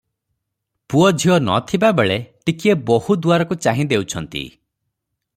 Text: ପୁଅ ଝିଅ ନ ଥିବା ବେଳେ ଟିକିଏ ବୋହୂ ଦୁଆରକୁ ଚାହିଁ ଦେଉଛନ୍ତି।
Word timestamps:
ପୁଅ 0.93 1.09
ଝିଅ 1.23 1.35
ନ 1.41 1.57
ଥିବା 1.71 1.91
ବେଳେ 1.99 2.17
ଟିକିଏ 2.49 2.75
ବୋହୂ 2.87 3.17
ଦୁଆରକୁ 3.25 3.59
ଚାହିଁ 3.67 3.85
ଦେଉଛନ୍ତି। 3.93 4.43